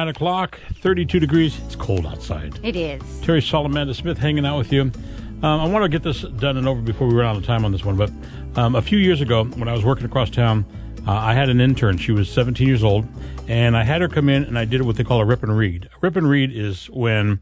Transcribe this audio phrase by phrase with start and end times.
[0.00, 1.56] Nine o'clock, 32 degrees.
[1.66, 2.58] It's cold outside.
[2.64, 3.00] It is.
[3.20, 4.80] Terry Sol, Amanda Smith hanging out with you.
[4.82, 7.64] Um, I want to get this done and over before we run out of time
[7.64, 7.96] on this one.
[7.96, 8.10] But
[8.56, 10.66] um, a few years ago, when I was working across town,
[11.06, 11.96] uh, I had an intern.
[11.96, 13.06] She was 17 years old,
[13.46, 15.56] and I had her come in and I did what they call a rip and
[15.56, 15.84] read.
[15.84, 17.40] A rip and read is when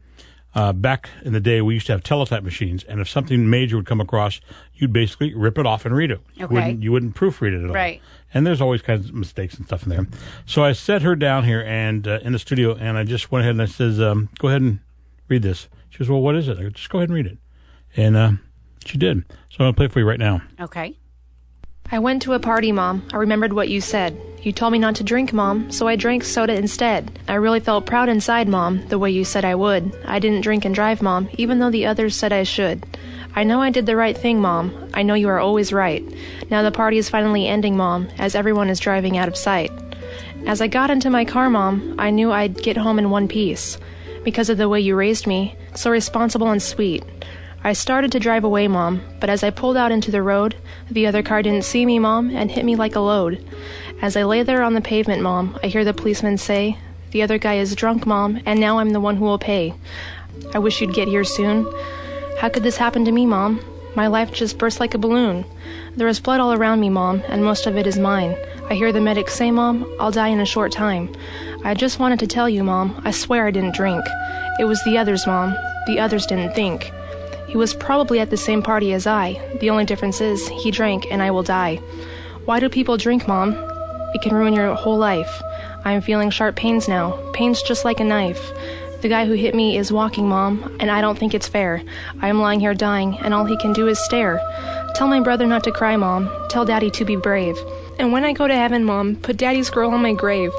[0.55, 3.75] uh, back in the day, we used to have teletype machines, and if something major
[3.77, 4.39] would come across,
[4.75, 6.19] you'd basically rip it off and read it.
[6.35, 6.53] You Okay.
[6.53, 7.73] wouldn't, you wouldn't proofread it at all.
[7.75, 8.01] Right.
[8.33, 10.07] And there's always kinds of mistakes and stuff in there.
[10.45, 13.41] So I set her down here and uh, in the studio, and I just went
[13.41, 14.79] ahead and I says, um, "Go ahead and
[15.27, 17.27] read this." She goes, "Well, what is it?" I go, "Just go ahead and read
[17.27, 17.37] it."
[17.95, 18.31] And uh,
[18.85, 19.23] she did.
[19.49, 20.41] So I'm gonna play it for you right now.
[20.59, 20.97] Okay.
[21.91, 23.03] I went to a party, Mom.
[23.13, 24.19] I remembered what you said.
[24.41, 27.19] You told me not to drink, Mom, so I drank soda instead.
[27.27, 29.93] I really felt proud inside, Mom, the way you said I would.
[30.05, 32.85] I didn't drink and drive, Mom, even though the others said I should.
[33.35, 34.89] I know I did the right thing, Mom.
[34.93, 36.03] I know you are always right.
[36.49, 39.71] Now the party is finally ending, Mom, as everyone is driving out of sight.
[40.45, 43.77] As I got into my car, Mom, I knew I'd get home in one piece.
[44.23, 47.03] Because of the way you raised me, so responsible and sweet.
[47.65, 50.55] I started to drive away, Mom, but as I pulled out into the road,
[50.91, 53.41] the other car didn't see me, Mom, and hit me like a load.
[54.01, 56.77] As I lay there on the pavement, Mom, I hear the policeman say,
[57.11, 59.73] The other guy is drunk, Mom, and now I'm the one who will pay.
[60.53, 61.65] I wish you'd get here soon.
[62.37, 63.61] How could this happen to me, Mom?
[63.95, 65.45] My life just burst like a balloon.
[65.95, 68.35] There is blood all around me, Mom, and most of it is mine.
[68.69, 71.15] I hear the medic say, Mom, I'll die in a short time.
[71.63, 74.03] I just wanted to tell you, Mom, I swear I didn't drink.
[74.59, 75.55] It was the others, Mom.
[75.87, 76.91] The others didn't think.
[77.53, 79.39] He was probably at the same party as I.
[79.59, 81.75] The only difference is, he drank and I will die.
[82.45, 83.53] Why do people drink, Mom?
[84.15, 85.39] It can ruin your whole life.
[85.85, 88.51] I am feeling sharp pains now, pains just like a knife.
[89.01, 91.83] The guy who hit me is walking, Mom, and I don't think it's fair.
[92.23, 94.41] I am lying here dying, and all he can do is stare.
[94.95, 96.31] Tell my brother not to cry, Mom.
[96.49, 97.55] Tell Daddy to be brave.
[97.99, 100.51] And when I go to heaven, Mom, put Daddy's girl on my grave.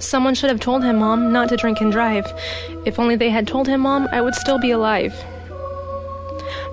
[0.00, 2.26] Someone should have told him, Mom, not to drink and drive.
[2.84, 5.14] If only they had told him, Mom, I would still be alive.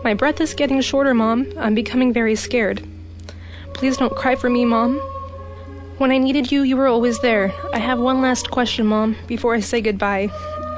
[0.03, 1.51] My breath is getting shorter, Mom.
[1.57, 2.85] I'm becoming very scared.
[3.73, 4.97] Please don't cry for me, Mom.
[5.97, 7.53] When I needed you, you were always there.
[7.71, 10.29] I have one last question, Mom, before I say goodbye.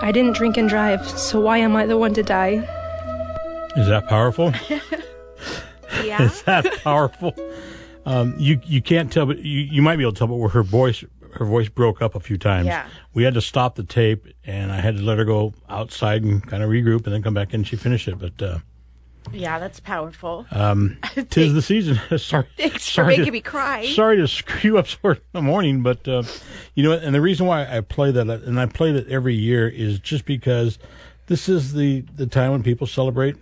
[0.02, 2.56] I didn't drink and drive, so why am I the one to die?
[3.76, 4.54] Is that powerful?
[6.04, 6.24] Yeah.
[6.24, 7.34] Is that powerful?
[8.06, 10.50] Um, you you can't tell, but you, you might be able to tell, but where
[10.50, 11.04] her voice
[11.36, 12.68] her voice broke up a few times.
[12.68, 12.86] Yeah.
[13.14, 16.46] We had to stop the tape, and I had to let her go outside and
[16.46, 17.62] kind of regroup, and then come back in.
[17.62, 18.58] and She finished it, but uh,
[19.34, 20.46] yeah, that's powerful.
[20.52, 20.98] um,
[21.30, 22.00] tis the season.
[22.18, 23.88] sorry, Thanks for making to- me cry.
[23.88, 26.24] Sorry to screw you up in the morning, but uh,
[26.76, 29.68] you know, and the reason why I play that, and I play that every year,
[29.68, 30.78] is just because
[31.28, 33.36] this is the the time when people celebrate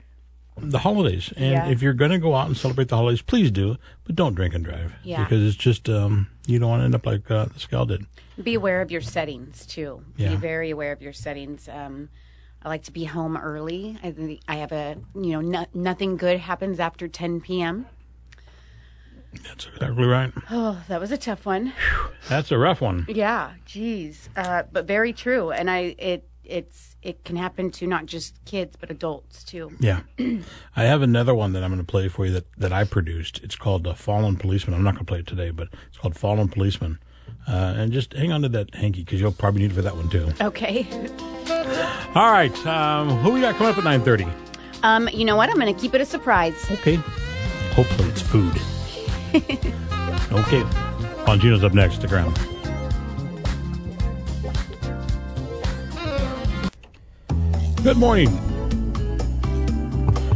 [0.58, 1.68] the holidays, and Yeah.
[1.68, 4.54] if you're going to go out and celebrate the holidays, please do, but don't drink
[4.54, 5.24] and drive, Yeah.
[5.24, 8.06] because it's just um, you don't want to end up like uh, this gal did.
[8.42, 10.04] Be aware of your settings too.
[10.16, 10.30] Yeah.
[10.30, 11.68] Be very aware of your settings.
[11.68, 12.10] Um,
[12.64, 13.98] I like to be home early.
[14.04, 17.86] I, I have a you know no, nothing good happens after 10 p.m.
[19.44, 20.32] That's exactly right.
[20.52, 21.74] Oh, that was a tough one.
[22.30, 23.06] That's a rough one.
[23.10, 25.52] Yeah, geez, uh, but very true.
[25.52, 29.72] And I it it's it can happen to not just kids but adults too.
[29.80, 30.02] Yeah,
[30.76, 33.42] I have another one that I'm going to play for you that, that I produced.
[33.44, 36.16] It's called uh, "Fallen Policeman." I'm not going to play it today, but it's called
[36.16, 37.00] "Fallen Policeman."
[37.48, 39.96] Uh, and just hang on to that hanky because you'll probably need it for that
[39.96, 40.32] one too.
[40.42, 40.88] Okay.
[42.16, 44.28] All right, um, who we got coming up at nine thirty?
[44.84, 45.50] Um, you know what?
[45.50, 46.70] I'm going to keep it a surprise.
[46.72, 46.96] Okay,
[47.76, 48.54] hopefully it's food.
[50.32, 50.62] okay,
[51.26, 52.02] Bongino's up next.
[52.02, 52.38] The ground.
[57.84, 58.53] Good morning.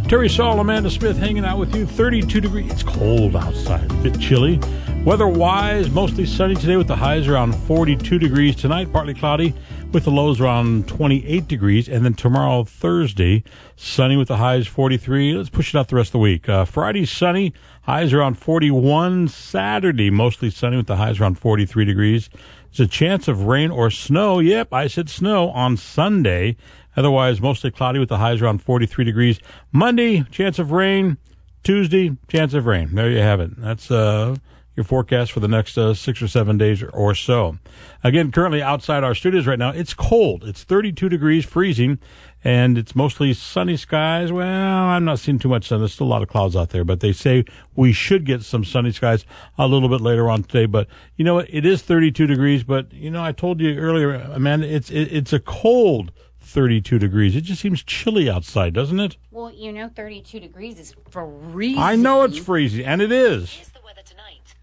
[0.08, 1.86] Terry Sol, Amanda Smith hanging out with you.
[1.86, 2.72] 32 degrees.
[2.72, 4.58] It's cold outside, a bit chilly.
[5.04, 8.56] Weather wise, mostly sunny today with the highs around 42 degrees.
[8.56, 9.54] Tonight, partly cloudy
[9.92, 11.90] with the lows around 28 degrees.
[11.90, 13.44] And then tomorrow, Thursday,
[13.76, 15.34] sunny with the highs 43.
[15.34, 16.48] Let's push it out the rest of the week.
[16.48, 19.28] Uh, Friday, sunny, highs around 41.
[19.28, 22.30] Saturday, mostly sunny with the highs around 43 degrees.
[22.72, 24.40] There's a chance of rain or snow.
[24.40, 26.56] Yep, I said snow on Sunday.
[26.98, 29.40] Otherwise, mostly cloudy with the highs around 43 degrees.
[29.72, 31.18] Monday, chance of rain.
[31.64, 32.96] Tuesday, chance of rain.
[32.96, 33.52] There you have it.
[33.58, 34.36] That's uh,
[34.78, 37.58] your forecast for the next uh, six or seven days or so.
[38.04, 40.44] Again, currently outside our studios right now, it's cold.
[40.46, 42.00] It's 32 degrees, freezing,
[42.44, 44.32] and it's mostly sunny skies.
[44.32, 45.80] Well, I'm not seeing too much sun.
[45.80, 47.44] There's still a lot of clouds out there, but they say
[47.76, 49.26] we should get some sunny skies
[49.58, 50.68] a little bit later on today.
[50.68, 51.48] But you know what?
[51.50, 55.34] It is 32 degrees, but you know, I told you earlier, Amanda, it's it, it's
[55.34, 56.12] a cold
[56.48, 57.36] 32 degrees.
[57.36, 59.18] It just seems chilly outside, doesn't it?
[59.32, 61.82] Well, you know, 32 degrees is freezing.
[61.82, 63.54] I know it's freezing, and it is.
[63.54, 64.56] Here's the weather tonight.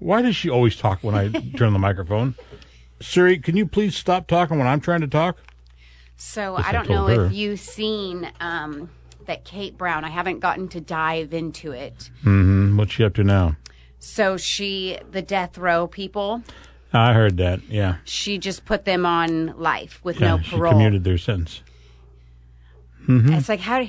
[0.00, 2.34] Why does she always talk when I turn on the microphone?
[3.00, 5.38] Siri, can you please stop talking when I'm trying to talk?
[6.16, 7.26] So I I don't told know her.
[7.26, 8.90] if you've seen um,
[9.26, 10.04] that Kate Brown.
[10.04, 12.10] I haven't gotten to dive into it.
[12.20, 12.76] Mm-hmm.
[12.76, 13.56] What's she up to now?
[13.98, 16.42] So she, the death row people,
[16.92, 17.60] I heard that.
[17.68, 17.96] Yeah.
[18.04, 20.72] she just put them on life with yeah no she parole.
[20.72, 21.62] commuted their sentence.
[23.06, 23.32] Mm-hmm.
[23.34, 23.86] It's like how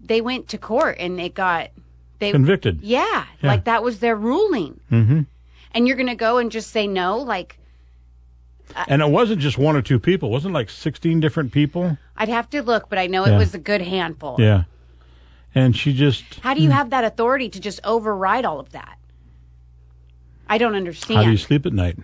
[0.00, 1.70] they went to court and it got
[2.18, 2.80] they Convicted.
[2.82, 3.48] Yeah, Yeah.
[3.48, 4.80] like that was their ruling.
[4.90, 5.20] Mm-hmm.
[5.72, 7.18] And you're gonna go and just say no?
[7.18, 7.58] Like
[8.88, 10.28] And it wasn't just one or two people.
[10.28, 11.98] It wasn't like 16 different people.
[12.16, 13.34] I'd have to look, but I know Yeah.
[13.34, 14.36] it was a good handful.
[14.38, 14.64] Yeah.
[15.54, 18.98] And she just, How do you have that authority to just override all of that?
[20.48, 21.18] I don't understand.
[21.18, 21.98] how do you sleep at night?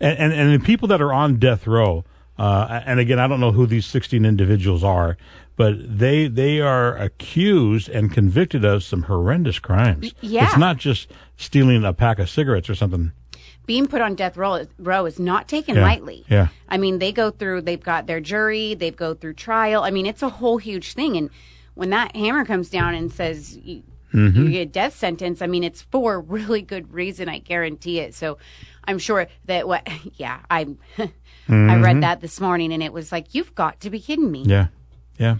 [0.00, 2.04] And, and, and the people that are on death row,
[2.38, 5.16] uh, and again, I don't know who these 16 individuals are,
[5.56, 10.12] but they, they are accused and convicted of some horrendous crimes.
[10.20, 10.44] yeah.
[10.46, 13.12] It's not just stealing a pack of cigarettes or something.
[13.64, 15.82] Being put on death row, row is not taken Yeah.
[15.82, 16.24] lightly.
[16.28, 16.48] Yeah.
[16.68, 19.82] I mean, they go through, they've got their jury, they've go through trial.
[19.82, 21.16] I mean, it's a whole huge thing.
[21.16, 21.30] And
[21.74, 23.58] when that hammer comes down and says
[24.16, 24.42] Mm-hmm.
[24.44, 27.28] you get a death sentence, I mean, it's for a really good reason.
[27.28, 28.14] I guarantee it.
[28.14, 28.38] So
[28.84, 30.66] I'm sure that what, yeah, I,
[31.48, 34.40] I read that this morning and it was like, you've got to be kidding me.
[34.42, 34.50] Mm-hmm.
[34.50, 34.66] Yeah.
[35.18, 35.36] Yeah.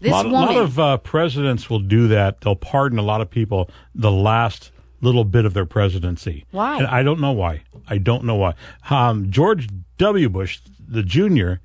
[0.00, 2.40] This a lot, woman, lot of uh, presidents will do that.
[2.40, 6.44] They'll pardon a lot of people the last little bit of their presidency.
[6.50, 6.78] Why?
[6.78, 7.62] And I don't know why.
[7.86, 8.54] I don't know why.
[8.88, 9.68] Um, George
[9.98, 10.28] W.
[10.28, 11.60] Bush, the junior,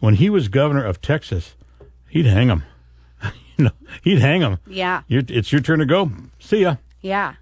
[0.00, 1.54] when he was governor of Texas,
[2.08, 2.64] he'd hang him.
[3.64, 3.70] know,
[4.02, 4.58] he'd hang him.
[4.66, 5.02] yeah.
[5.08, 6.10] You're, it's your turn to go.
[6.38, 6.76] See ya.
[7.00, 7.34] Yeah.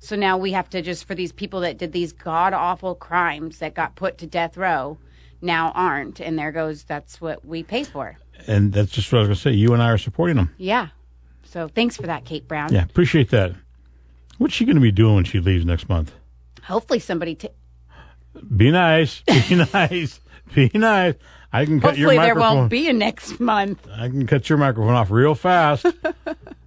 [0.00, 3.58] So now we have to just for these people that did these god awful crimes
[3.58, 4.98] that got put to death row
[5.42, 8.16] now aren't and there goes that's what we pay for.
[8.46, 9.50] And that's just what I was going to say.
[9.52, 10.54] You and I are supporting them.
[10.56, 10.88] Yeah.
[11.44, 12.72] So thanks for that Kate Brown.
[12.72, 13.52] Yeah, appreciate that.
[14.38, 16.12] What's she going to be doing when she leaves next month?
[16.62, 17.48] Hopefully somebody t-
[18.56, 19.22] Be nice.
[19.22, 20.20] Be nice.
[20.54, 21.14] Be nice.
[21.52, 23.86] I can cut your Hopefully there won't be a next month.
[23.90, 25.86] I can cut your microphone off real fast.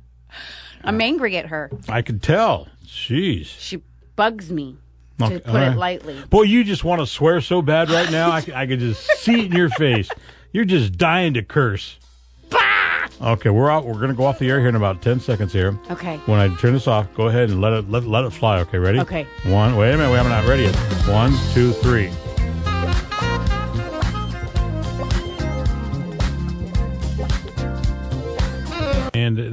[0.84, 1.70] I'm angry at her.
[1.88, 2.68] I could tell.
[2.86, 3.46] Jeez.
[3.46, 3.82] She
[4.16, 4.78] bugs me
[5.20, 6.20] to Okay, put it lightly.
[6.30, 8.32] Boy, you just want to swear so bad right now.
[8.32, 10.10] I, c- I could just see it in your face.
[10.52, 11.98] You're just dying to curse.
[13.22, 13.86] Okay, we're out.
[13.86, 15.78] We're going to go off the air here in about 10 seconds here.
[15.92, 16.18] Okay.
[16.26, 18.60] When I turn this off, go ahead and let it let, let it fly.
[18.62, 19.00] Okay, ready?
[19.00, 19.28] Okay.
[19.44, 19.78] One.
[19.78, 20.10] Wait a minute.
[20.10, 20.76] We haven't not ready yet.
[21.08, 22.10] One, two, three.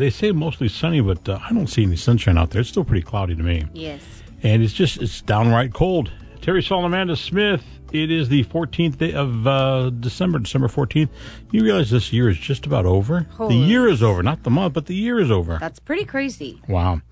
[0.09, 2.63] They say mostly sunny, but uh, I don't see any sunshine out there.
[2.63, 4.01] It's still pretty cloudy to me Yes.
[4.43, 6.11] and it's just it's downright cold.
[6.41, 7.63] Terry Sol Amanda Smith.
[7.93, 11.11] It is the 14th day of uh, December, December 14th.
[11.51, 13.27] You realize this year is just about over.
[13.37, 13.55] Holy.
[13.61, 15.59] The year is over, not the month, but the year is over.
[15.61, 16.63] That's pretty crazy.
[16.69, 17.03] Wow.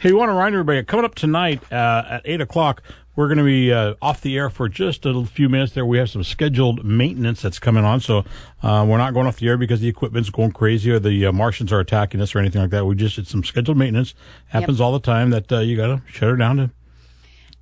[0.00, 2.82] Hey, we want to remind everybody coming up tonight uh, at 8 o'clock,
[3.16, 5.86] we're going to be uh, off the air for just a few minutes there.
[5.86, 8.00] We have some scheduled maintenance that's coming on.
[8.00, 8.18] So
[8.62, 11.32] uh, we're not going off the air because the equipment's going crazy or the uh,
[11.32, 12.84] Martians are attacking us or anything like that.
[12.84, 14.14] We just, it's some scheduled maintenance.
[14.48, 16.70] Happens all the time that uh, you got to shut her down to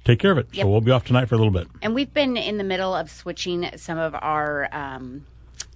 [0.05, 0.49] take care of it.
[0.55, 1.69] So we'll be off tonight for a little bit.
[1.83, 5.25] And we've been in the middle of switching some of our, um,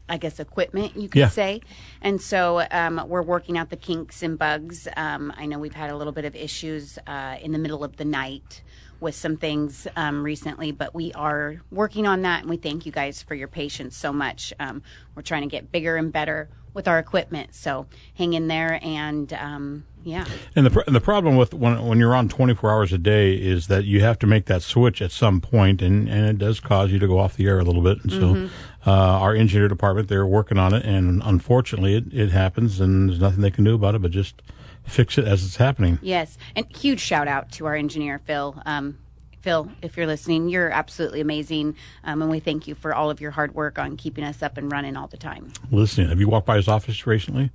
[0.09, 1.29] I guess, equipment, you could Yeah.
[1.29, 1.61] say.
[2.03, 4.89] And so um, we're working out the kinks and bugs.
[4.97, 7.97] Um, I know we've had a little bit of issues uh, in the middle of
[7.97, 8.63] the night
[9.01, 12.41] with some things um, recently, but we are working on that.
[12.41, 14.53] And we thank you guys for your patience so much.
[14.59, 14.83] Um,
[15.15, 17.55] we're trying to get bigger and better with our equipment.
[17.55, 20.25] So hang in there and, um, yeah.
[20.57, 23.35] And the pr- and the problem with when when you're on 24 hours a day
[23.35, 26.61] is that you have to make that switch at some point, and and it does
[26.61, 28.03] cause you to go off the air a little bit.
[28.03, 28.49] And so,
[28.87, 33.21] uh, our engineer department they're working on it, and unfortunately, it, it happens, and there's
[33.21, 34.41] nothing they can do about it but just
[34.89, 35.99] fix it as it's happening.
[36.03, 38.61] Yes, and huge shout out to our engineer Phil.
[38.67, 38.99] Um,
[39.41, 43.21] Phil, if you're listening, you're absolutely amazing, um, and we thank you for all of
[43.21, 45.53] your hard work on keeping us up and running all the time.
[45.71, 47.51] Listening, have you walked by his office recently?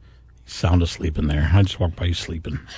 [0.46, 1.52] He's sound asleep in there.
[1.54, 2.60] I just walked by, he's sleeping.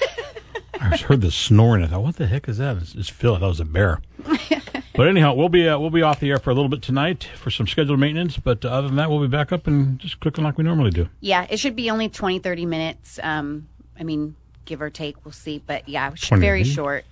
[0.82, 1.84] I just heard the snoring.
[1.84, 2.78] I thought, what the heck is that?
[2.78, 3.36] It's, it's Phil.
[3.36, 4.02] I thought it was a bear.
[4.96, 7.24] but anyhow, we'll be uh, we'll be off the air for a little bit tonight
[7.36, 8.38] for some scheduled maintenance.
[8.38, 11.08] But other than that, we'll be back up and just clicking like we normally do.
[11.22, 13.20] Yeah, it should be only 20, 30 minutes.
[13.24, 13.68] Um,
[14.00, 14.36] I mean,
[14.66, 15.62] give or take, we'll see.
[15.66, 17.06] But yeah, it should- 20 very short.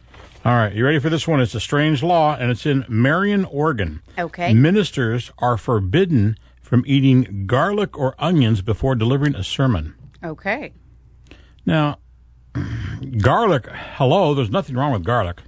[0.45, 1.39] All right, you ready for this one?
[1.39, 4.01] It's a strange law, and it's in Marion, Oregon.
[4.19, 4.53] Okay.
[4.53, 9.93] Ministers are forbidden from eating garlic or onions before delivering a sermon.
[10.21, 10.73] Okay.
[11.65, 11.99] Now,
[13.21, 15.41] garlic, hello, there's nothing wrong with garlic.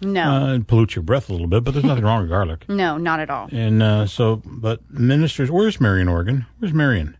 [0.00, 2.64] No, Uh, it pollutes your breath a little bit, but there's nothing wrong with garlic.
[2.68, 3.48] no, not at all.
[3.50, 6.46] And uh, so, but ministers, where's Marion, Oregon?
[6.58, 7.16] Where's Marion?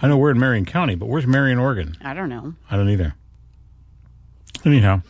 [0.00, 1.96] I know we're in Marion County, but where's Marion, Oregon?
[2.02, 2.54] I don't know.
[2.70, 3.14] I don't either.
[4.64, 5.02] Anyhow,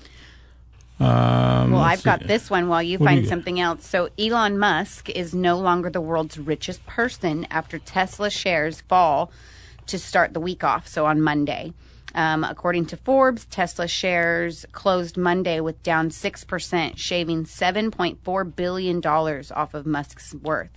[1.00, 3.30] Um, Well, I've got this one while you What find you got?
[3.30, 3.86] something else.
[3.86, 9.32] So, Elon Musk is no longer the world's richest person after Tesla shares fall
[9.86, 10.86] to start the week off.
[10.86, 11.72] So, on Monday.
[12.14, 19.72] Um, according to Forbes, Tesla shares closed Monday with down 6%, shaving $7.4 billion off
[19.74, 20.68] of Musk's worth.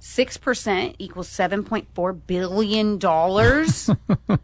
[0.00, 2.98] 6% equals $7.4 billion.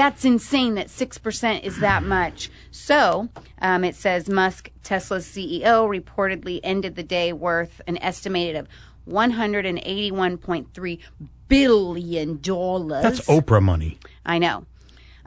[0.00, 2.50] That's insane that 6% is that much.
[2.70, 3.28] So
[3.60, 8.66] um, it says Musk, Tesla's CEO, reportedly ended the day worth an estimated of
[9.06, 11.00] $181.3
[11.48, 12.36] billion.
[12.36, 13.98] That's Oprah money.
[14.24, 14.64] I know.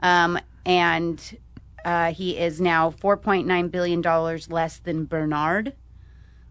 [0.00, 1.38] Um, and
[1.84, 4.02] uh, he is now $4.9 billion
[4.48, 5.74] less than Bernard,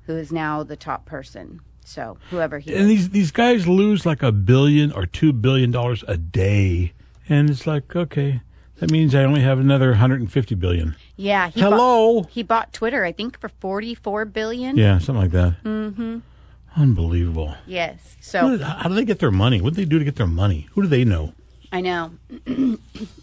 [0.05, 1.59] who is now the top person.
[1.83, 2.87] So whoever he And is.
[2.87, 6.93] these these guys lose like a billion or two billion dollars a day,
[7.29, 8.41] and it's like okay,
[8.79, 10.95] that means I only have another 150 billion.
[11.15, 11.49] Yeah.
[11.49, 12.21] He Hello.
[12.21, 14.77] Bought, he bought Twitter, I think, for 44 billion.
[14.77, 15.63] Yeah, something like that.
[15.63, 16.19] Mm-hmm.
[16.75, 17.55] Unbelievable.
[17.67, 18.17] Yes.
[18.19, 19.61] So How do they get their money?
[19.61, 20.67] What do they do to get their money?
[20.71, 21.33] Who do they know?
[21.71, 22.11] I know.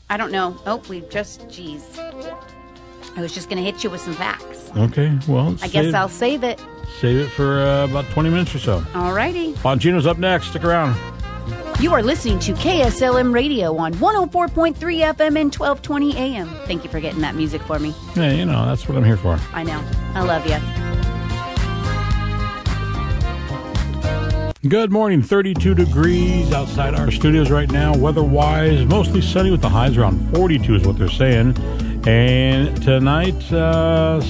[0.09, 0.57] I don't know.
[0.67, 1.85] Oh, we just, geez.
[1.99, 4.71] I was just going to hit you with some facts.
[4.77, 6.61] Okay, well, I guess I'll save it.
[7.01, 8.81] save it for uh, about 20 minutes or so.
[8.93, 9.55] Alrighty.
[9.55, 10.49] Bongino's up next.
[10.51, 10.95] Stick around.
[11.81, 16.47] You are listening to KSLM Radio on 104.3 FM and 1220 AM.
[16.67, 17.95] Thank you for getting that music for me.
[18.15, 19.41] Yeah, you know that's what I'm here for.
[19.55, 19.83] I know.
[20.15, 20.47] I love
[24.63, 24.69] you.
[24.69, 25.23] Good morning.
[25.23, 27.97] 32 degrees outside our studios right now.
[27.97, 31.57] Weather-wise, mostly sunny with the highs around 42 is what they're saying.
[32.07, 34.21] And tonight, uh,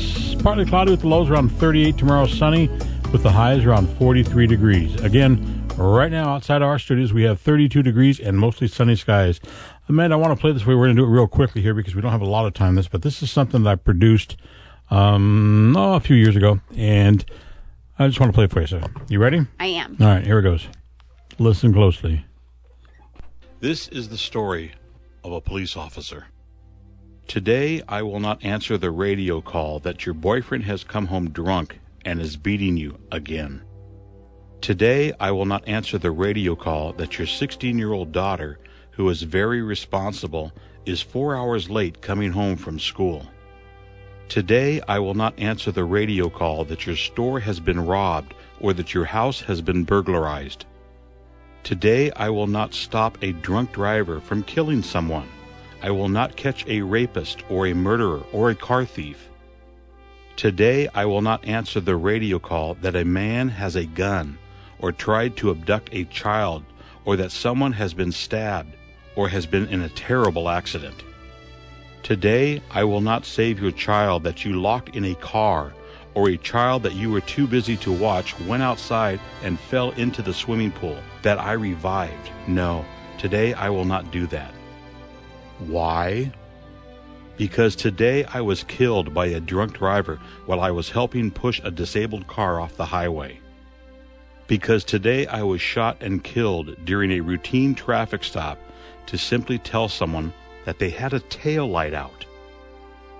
[0.45, 1.99] partly cloudy with the lows around 38.
[1.99, 2.69] Tomorrow, sunny
[3.11, 4.95] with the highs around 43 degrees.
[5.01, 9.41] Again, right now outside our studios, we have 32 degrees and mostly sunny skies.
[9.89, 10.75] Amanda, I want to play this way.
[10.75, 12.55] We're going to do it real quickly here because we don't have a lot of
[12.55, 14.37] time this, but this is something that I produced
[14.91, 16.61] um, oh, a few years ago.
[16.77, 17.25] And
[17.99, 18.67] I just want to play it for you.
[18.67, 19.47] So, you ready?
[19.59, 19.97] I am.
[20.01, 20.67] All right, here it goes.
[21.39, 22.25] Listen closely.
[23.61, 24.73] This is the story
[25.25, 26.27] of a police officer.
[27.27, 31.79] Today, I will not answer the radio call that your boyfriend has come home drunk
[32.05, 33.63] and is beating you again.
[34.61, 38.59] Today, I will not answer the radio call that your 16 year old daughter,
[38.91, 40.53] who is very responsible,
[40.85, 43.27] is four hours late coming home from school.
[44.29, 48.75] Today, I will not answer the radio call that your store has been robbed or
[48.75, 50.67] that your house has been burglarized.
[51.63, 55.29] Today I will not stop a drunk driver from killing someone.
[55.83, 59.31] I will not catch a rapist or a murderer or a car thief.
[60.37, 64.37] Today I will not answer the radio call that a man has a gun
[64.81, 66.65] or tried to abduct a child
[67.05, 68.75] or that someone has been stabbed
[69.17, 71.03] or has been in a terrible accident.
[72.03, 75.73] Today I will not save your child that you locked in a car
[76.15, 80.23] or a child that you were too busy to watch went outside and fell into
[80.23, 82.31] the swimming pool that I revived.
[82.49, 82.85] No,
[83.19, 84.53] today I will not do that.
[85.59, 86.33] Why?
[87.37, 91.71] Because today I was killed by a drunk driver while I was helping push a
[91.71, 93.41] disabled car off the highway.
[94.51, 98.59] Because today I was shot and killed during a routine traffic stop
[99.07, 100.33] to simply tell someone
[100.65, 102.27] that they had a tail light out.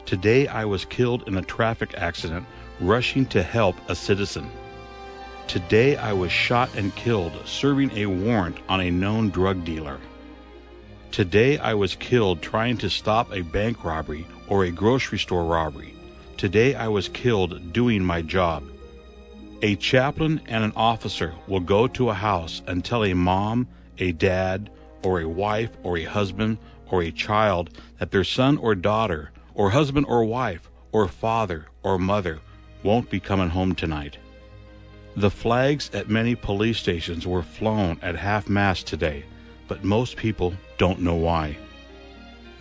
[0.07, 2.47] Today I was killed in a traffic accident
[2.81, 4.51] rushing to help a citizen.
[5.47, 10.01] Today I was shot and killed serving a warrant on a known drug dealer.
[11.13, 15.95] Today I was killed trying to stop a bank robbery or a grocery store robbery.
[16.37, 18.65] Today I was killed doing my job.
[19.63, 24.13] A chaplain and an officer will go to a house and tell a mom, a
[24.13, 24.71] dad,
[25.03, 26.57] or a wife, or a husband,
[26.91, 31.99] or a child that their son or daughter, or husband or wife, or father or
[31.99, 32.39] mother
[32.83, 34.17] won't be coming home tonight.
[35.15, 39.25] The flags at many police stations were flown at half mast today,
[39.69, 41.59] but most people don't know why.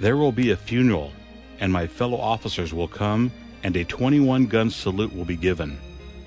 [0.01, 1.13] There will be a funeral,
[1.61, 3.31] and my fellow officers will come,
[3.63, 5.79] and a 21 gun salute will be given.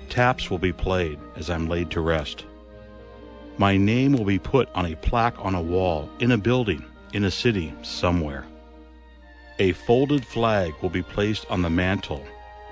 [0.09, 2.45] Taps will be played as I'm laid to rest.
[3.57, 6.83] My name will be put on a plaque on a wall, in a building,
[7.13, 8.45] in a city, somewhere.
[9.59, 12.25] A folded flag will be placed on the mantle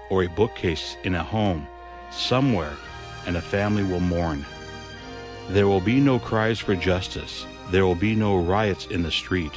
[0.10, 1.68] or a bookcase in a home,
[2.12, 2.74] somewhere,
[3.26, 4.46] and a family will mourn.
[5.50, 7.46] There will be no cries for justice.
[7.70, 9.54] There will be no riots in the street.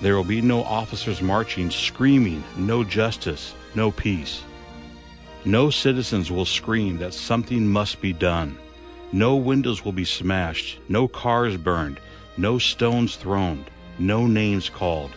[0.00, 4.42] There will be no officers marching, screaming, no justice, no peace.
[5.48, 8.58] No citizens will scream that something must be done.
[9.12, 12.00] No windows will be smashed, no cars burned,
[12.36, 13.64] no stones thrown,
[13.98, 15.10] no names called.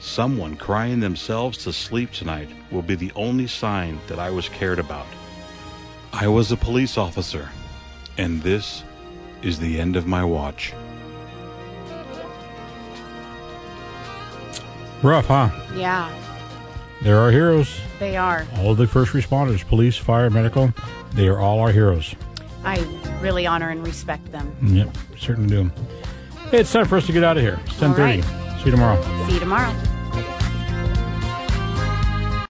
[0.00, 4.78] Someone crying themselves to sleep tonight will be the only sign that I was cared
[4.78, 5.04] about.
[6.14, 7.50] I was a police officer,
[8.16, 8.82] and this
[9.42, 10.72] is the end of my watch.
[15.02, 15.50] Rough, huh?
[15.76, 16.10] Yeah,
[17.02, 17.80] They're our heroes.
[17.98, 18.46] they are.
[18.58, 20.72] All of the first responders, police, fire, medical,
[21.14, 22.14] they are all our heroes.
[22.64, 22.78] I
[23.20, 24.54] really honor and respect them.
[24.62, 25.70] Yep, certainly do.
[26.50, 27.58] Hey, it's time for us to get out of here.
[27.64, 27.88] It's 10.30.
[27.88, 28.58] All right.
[28.58, 29.26] See you tomorrow.
[29.26, 29.74] See you tomorrow.